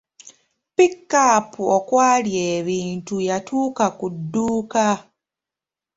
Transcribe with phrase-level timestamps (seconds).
[0.75, 4.87] Pikapu okwali ebintu yatuuka ku dduuka.